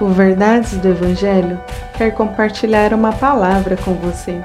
O 0.00 0.08
Verdades 0.08 0.78
do 0.78 0.88
Evangelho 0.88 1.60
quer 1.98 2.12
compartilhar 2.12 2.94
uma 2.94 3.12
palavra 3.12 3.76
com 3.76 3.92
você. 3.92 4.40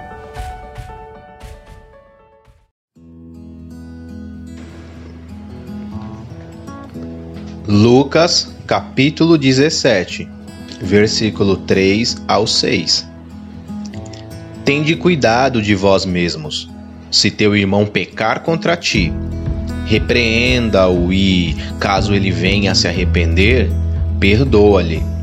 Lucas, 7.65 8.53
capítulo 8.67 9.37
17, 9.37 10.27
versículo 10.81 11.55
3 11.55 12.17
ao 12.27 12.45
6. 12.45 13.07
Tende 14.65 14.97
cuidado 14.97 15.61
de 15.61 15.73
vós 15.73 16.05
mesmos. 16.05 16.69
Se 17.09 17.31
teu 17.31 17.55
irmão 17.55 17.85
pecar 17.85 18.41
contra 18.41 18.75
ti, 18.75 19.13
repreenda-o 19.85 21.13
e, 21.13 21.55
caso 21.79 22.13
ele 22.13 22.29
venha 22.29 22.73
a 22.73 22.75
se 22.75 22.89
arrepender, 22.89 23.71
perdoa-lhe. 24.19 25.14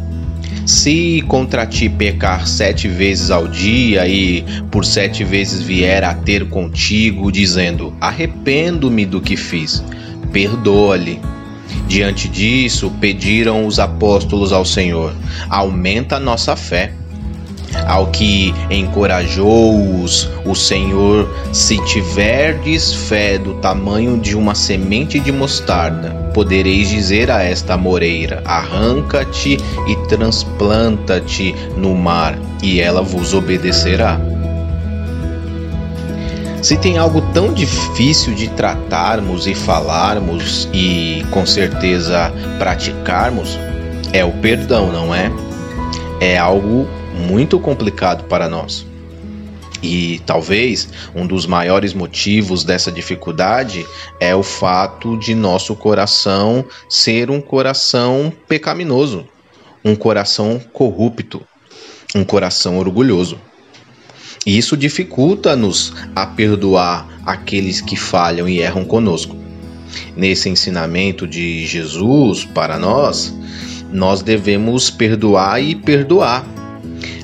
Se 0.65 1.23
contra 1.27 1.67
ti 1.67 1.89
pecar 1.89 2.47
sete 2.47 2.87
vezes 2.87 3.31
ao 3.33 3.49
dia 3.49 4.07
e 4.07 4.45
por 4.71 4.85
sete 4.85 5.25
vezes 5.25 5.61
vier 5.61 6.05
a 6.05 6.15
ter 6.15 6.49
contigo, 6.49 7.33
dizendo: 7.33 7.93
Arrependo-me 8.01 9.05
do 9.05 9.21
que 9.21 9.37
fiz, 9.37 9.83
perdoa-lhe. 10.33 11.21
Diante 11.89 12.29
disso, 12.29 12.93
pediram 13.01 13.67
os 13.67 13.81
apóstolos 13.81 14.53
ao 14.53 14.65
Senhor: 14.65 15.15
aumenta 15.49 16.17
a 16.17 16.21
nossa 16.21 16.55
fé. 16.55 16.93
Ao 17.87 18.09
que 18.09 18.55
encorajou-os 18.71 20.31
o 20.45 20.55
Senhor: 20.55 21.29
se 21.53 21.77
tiverdes 21.87 22.93
fé 22.93 23.37
do 23.37 23.55
tamanho 23.55 24.17
de 24.17 24.37
uma 24.37 24.55
semente 24.55 25.19
de 25.19 25.33
mostarda, 25.33 26.22
podereis 26.33 26.89
dizer 26.89 27.31
a 27.31 27.43
esta 27.43 27.77
moreira: 27.77 28.43
arranca-te 28.45 29.59
e 29.87 29.97
transplanta-te 30.09 31.55
no 31.77 31.95
mar, 31.95 32.39
e 32.63 32.81
ela 32.81 33.03
vos 33.03 33.35
obedecerá. 33.35 34.21
Se 36.63 36.77
tem 36.77 36.97
algo 36.97 37.21
tão 37.33 37.53
difícil 37.53 38.35
de 38.35 38.49
tratarmos 38.49 39.49
e 39.49 39.55
falarmos 39.55 40.69
e 40.73 41.27
com 41.33 41.45
certeza 41.45 42.33
praticarmos, 42.57 43.59
é 44.13 44.25
o 44.25 44.31
perdão, 44.31 44.93
não 44.93 45.13
é? 45.13 45.33
É 46.21 46.39
algo 46.39 46.87
muito 47.29 47.59
complicado 47.59 48.25
para 48.25 48.49
nós. 48.49 48.87
E 49.83 50.21
talvez 50.25 50.89
um 51.15 51.27
dos 51.27 51.45
maiores 51.45 51.93
motivos 51.93 52.63
dessa 52.63 52.93
dificuldade 52.93 53.85
é 54.21 54.35
o 54.35 54.43
fato 54.43 55.17
de 55.17 55.35
nosso 55.35 55.75
coração 55.75 56.65
ser 56.89 57.31
um 57.31 57.41
coração 57.41 58.33
pecaminoso, 58.47 59.27
um 59.85 59.97
coração 59.97 60.61
corrupto, 60.73 61.43
um 62.15 62.25
coração 62.25 62.79
orgulhoso. 62.79 63.39
E 64.47 64.57
isso 64.57 64.77
dificulta-nos 64.77 65.93
a 66.15 66.27
perdoar 66.27 67.09
aqueles 67.25 67.81
que 67.81 67.97
falham 67.97 68.49
e 68.49 68.61
erram 68.61 68.85
conosco. 68.85 69.37
Nesse 70.17 70.49
ensinamento 70.49 71.27
de 71.27 71.67
Jesus 71.67 72.45
para 72.45 72.79
nós, 72.79 73.35
nós 73.93 74.23
devemos 74.23 74.91
perdoar 74.91 75.63
e 75.63 75.75
perdoar, 75.75 76.45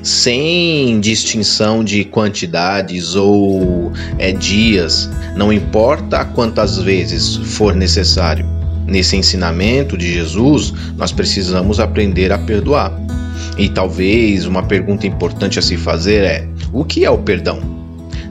sem 0.09 0.99
distinção 1.01 1.85
de 1.85 2.05
quantidades 2.05 3.15
ou 3.15 3.93
é, 4.19 4.33
dias, 4.33 5.09
não 5.37 5.53
importa 5.53 6.25
quantas 6.25 6.79
vezes 6.79 7.37
for 7.37 7.75
necessário. 7.75 8.47
Nesse 8.87 9.17
ensinamento 9.17 9.99
de 9.99 10.11
Jesus, 10.15 10.73
nós 10.97 11.13
precisamos 11.13 11.79
aprender 11.79 12.33
a 12.33 12.39
perdoar. 12.39 12.99
E 13.59 13.69
talvez 13.69 14.47
uma 14.47 14.63
pergunta 14.63 15.07
importante 15.07 15.59
a 15.59 15.63
se 15.63 15.77
fazer 15.77 16.25
é: 16.25 16.49
o 16.73 16.85
que 16.85 17.05
é 17.05 17.11
o 17.11 17.19
perdão? 17.19 17.61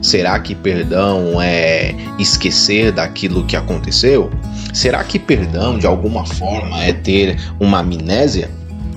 Será 0.02 0.38
que 0.38 0.54
perdão 0.54 1.40
é 1.40 1.94
esquecer 2.18 2.90
daquilo 2.92 3.44
que 3.44 3.56
aconteceu? 3.56 4.30
Será 4.72 5.02
que 5.04 5.18
perdão 5.18 5.78
de 5.78 5.86
alguma 5.86 6.26
forma 6.26 6.82
é 6.82 6.92
ter 6.92 7.36
uma 7.60 7.80
amnésia? 7.80 8.50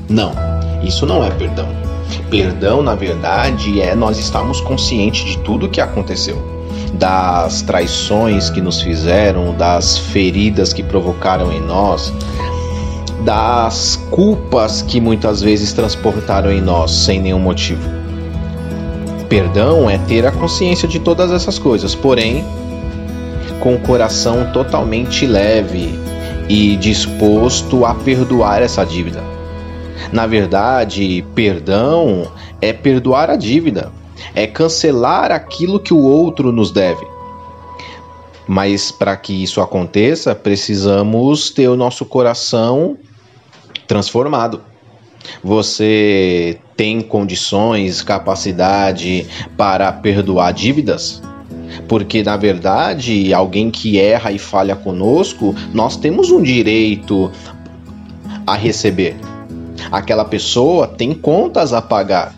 Não, 0.10 0.34
isso 0.84 1.06
não 1.06 1.24
é 1.24 1.30
perdão. 1.32 1.91
Perdão, 2.32 2.82
na 2.82 2.96
verdade, 2.96 3.82
é 3.82 3.94
nós 3.94 4.18
estarmos 4.18 4.62
conscientes 4.62 5.26
de 5.26 5.38
tudo 5.40 5.68
que 5.68 5.82
aconteceu, 5.82 6.42
das 6.94 7.62
traições 7.62 8.50
que 8.50 8.62
nos 8.62 8.82
fizeram, 8.82 9.54
das 9.54 9.98
feridas 9.98 10.72
que 10.72 10.82
provocaram 10.82 11.52
em 11.52 11.60
nós, 11.60 12.14
das 13.26 13.98
culpas 14.10 14.82
que 14.82 15.02
muitas 15.02 15.42
vezes 15.42 15.74
transportaram 15.74 16.50
em 16.50 16.62
nós 16.62 16.92
sem 16.92 17.20
nenhum 17.20 17.38
motivo. 17.38 17.84
Perdão 19.28 19.90
é 19.90 19.98
ter 19.98 20.26
a 20.26 20.32
consciência 20.32 20.88
de 20.88 21.00
todas 21.00 21.34
essas 21.34 21.60
coisas, 21.60 21.94
porém, 21.94 22.46
com 23.60 23.76
o 23.76 23.80
coração 23.80 24.50
totalmente 24.54 25.28
leve 25.28 26.00
e 26.48 26.78
disposto 26.78 27.86
a 27.86 27.94
perdoar 27.94 28.62
essa 28.62 28.86
dívida. 28.86 29.31
Na 30.12 30.28
verdade, 30.28 31.26
perdão 31.34 32.30
é 32.62 32.74
perdoar 32.74 33.30
a 33.30 33.36
dívida, 33.36 33.92
é 34.36 34.46
cancelar 34.46 35.32
aquilo 35.32 35.80
que 35.80 35.94
o 35.94 36.02
outro 36.02 36.52
nos 36.52 36.72
deve. 36.72 37.06
Mas 38.48 38.92
para 38.92 39.16
que 39.16 39.42
isso 39.42 39.62
aconteça, 39.62 40.36
precisamos 40.36 41.50
ter 41.50 41.70
o 41.70 41.78
nosso 41.78 42.04
coração 42.04 42.98
transformado. 43.88 44.62
Você 45.44 46.60
tem 46.76 47.00
condições, 47.00 48.02
capacidade 48.02 49.28
para 49.56 49.92
perdoar 49.94 50.52
dívidas? 50.52 51.22
Porque 51.88 52.22
na 52.24 52.36
verdade, 52.36 53.34
alguém 53.34 53.72
que 53.72 53.98
erra 53.98 54.32
e 54.32 54.40
falha 54.40 54.76
conosco, 54.76 55.56
nós 55.74 55.96
temos 55.96 56.32
um 56.32 56.42
direito 56.42 57.32
a 58.46 58.56
receber. 58.56 59.16
Aquela 59.92 60.24
pessoa 60.24 60.88
tem 60.88 61.14
contas 61.14 61.74
a 61.74 61.82
pagar. 61.82 62.34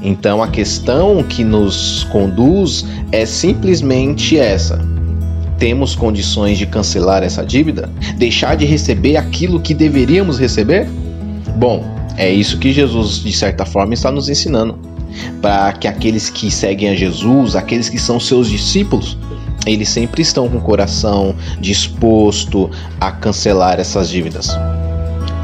Então 0.00 0.42
a 0.42 0.48
questão 0.48 1.22
que 1.22 1.42
nos 1.42 2.04
conduz 2.04 2.84
é 3.10 3.24
simplesmente 3.24 4.38
essa: 4.38 4.78
temos 5.58 5.94
condições 5.94 6.58
de 6.58 6.66
cancelar 6.66 7.22
essa 7.22 7.44
dívida? 7.44 7.90
Deixar 8.16 8.56
de 8.56 8.64
receber 8.64 9.16
aquilo 9.16 9.60
que 9.60 9.74
deveríamos 9.74 10.38
receber? 10.38 10.86
Bom, 11.56 11.82
é 12.16 12.30
isso 12.30 12.58
que 12.58 12.72
Jesus, 12.72 13.22
de 13.22 13.32
certa 13.32 13.64
forma, 13.64 13.94
está 13.94 14.12
nos 14.12 14.28
ensinando. 14.28 14.78
Para 15.40 15.72
que 15.72 15.88
aqueles 15.88 16.28
que 16.28 16.50
seguem 16.50 16.90
a 16.90 16.94
Jesus, 16.94 17.56
aqueles 17.56 17.88
que 17.88 17.98
são 17.98 18.20
seus 18.20 18.50
discípulos, 18.50 19.16
eles 19.66 19.88
sempre 19.88 20.20
estão 20.20 20.48
com 20.48 20.58
o 20.58 20.60
coração 20.60 21.34
disposto 21.58 22.70
a 23.00 23.10
cancelar 23.10 23.80
essas 23.80 24.10
dívidas. 24.10 24.50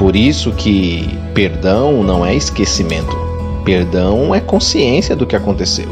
Por 0.03 0.17
isso 0.17 0.51
que 0.51 1.17
perdão 1.33 2.03
não 2.03 2.27
é 2.27 2.35
esquecimento. 2.35 3.17
Perdão 3.65 4.35
é 4.35 4.41
consciência 4.41 5.15
do 5.15 5.25
que 5.25 5.37
aconteceu. 5.37 5.89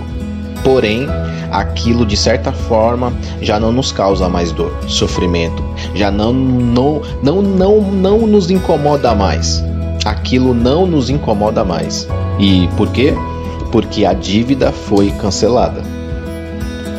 Porém, 0.64 1.06
aquilo 1.52 2.04
de 2.04 2.16
certa 2.16 2.50
forma 2.50 3.12
já 3.40 3.60
não 3.60 3.70
nos 3.70 3.92
causa 3.92 4.28
mais 4.28 4.50
dor, 4.50 4.76
sofrimento, 4.88 5.62
já 5.94 6.10
não 6.10 6.32
não 6.32 7.02
não 7.22 7.40
não, 7.40 7.80
não 7.80 8.26
nos 8.26 8.50
incomoda 8.50 9.14
mais 9.14 9.62
aquilo 10.04 10.52
não 10.52 10.86
nos 10.86 11.08
incomoda 11.08 11.64
mais. 11.64 12.08
E 12.36 12.68
por 12.76 12.90
quê? 12.90 13.14
Porque 13.70 14.04
a 14.04 14.12
dívida 14.12 14.72
foi 14.72 15.12
cancelada. 15.12 15.84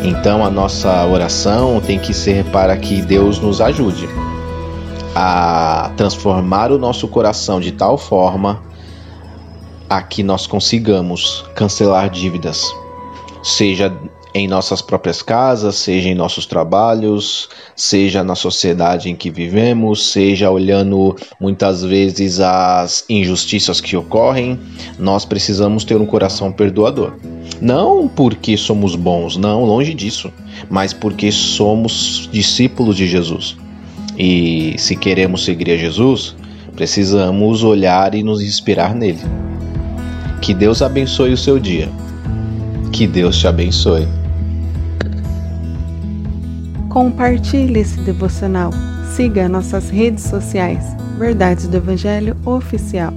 Então 0.02 0.46
a 0.46 0.50
nossa 0.50 1.06
oração 1.06 1.82
tem 1.86 2.00
que 2.00 2.14
ser 2.14 2.46
para 2.46 2.78
que 2.78 3.02
Deus 3.02 3.38
nos 3.38 3.60
ajude 3.60 4.08
a 5.16 5.92
transformar 5.98 6.72
o 6.72 6.78
nosso 6.78 7.08
coração 7.08 7.60
de 7.60 7.72
tal 7.72 7.98
forma 7.98 8.62
a 9.90 10.02
que 10.02 10.24
nós 10.24 10.48
consigamos 10.48 11.44
cancelar 11.54 12.10
dívidas, 12.10 12.74
seja 13.44 13.94
em 14.34 14.48
nossas 14.48 14.82
próprias 14.82 15.22
casas, 15.22 15.76
seja 15.76 16.08
em 16.08 16.16
nossos 16.16 16.46
trabalhos, 16.46 17.50
seja 17.76 18.24
na 18.24 18.36
sociedade 18.36 19.10
em 19.10 19.16
que 19.16 19.30
vivemos, 19.30 20.12
seja 20.12 20.50
olhando 20.50 21.16
muitas 21.40 21.84
vezes 21.84 22.40
as 22.40 23.04
injustiças 23.10 23.82
que 23.82 23.98
ocorrem, 23.98 24.58
nós 24.98 25.26
precisamos 25.26 25.84
ter 25.84 26.00
um 26.00 26.06
coração 26.06 26.52
perdoador. 26.52 27.14
Não 27.60 28.08
porque 28.08 28.56
somos 28.56 28.96
bons, 28.96 29.36
não, 29.36 29.66
longe 29.66 29.94
disso, 29.94 30.32
mas 30.70 30.94
porque 30.94 31.32
somos 31.32 32.30
discípulos 32.32 32.96
de 32.96 33.08
Jesus. 33.08 33.58
E 34.18 34.76
se 34.78 34.96
queremos 34.96 35.46
seguir 35.46 35.72
a 35.72 35.78
Jesus, 35.78 36.36
precisamos 36.76 37.64
olhar 37.64 38.14
e 38.14 38.24
nos 38.24 38.42
inspirar 38.42 38.94
nele. 38.94 39.22
Que 40.42 40.54
Deus 40.54 40.82
abençoe 40.82 41.34
o 41.34 41.38
seu 41.38 41.60
dia. 41.60 41.90
Que 42.92 43.08
Deus 43.08 43.38
te 43.38 43.48
abençoe. 43.48 44.08
Compartilhe 46.90 47.80
esse 47.80 48.02
devocional. 48.02 48.72
Siga 49.16 49.48
nossas 49.48 49.90
redes 49.90 50.24
sociais. 50.24 50.84
Verdades 51.18 51.68
do 51.68 51.78
Evangelho 51.78 52.36
Oficial. 52.46 53.14